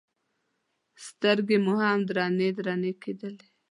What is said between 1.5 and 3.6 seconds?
مو هم درنې درنې کېدلې.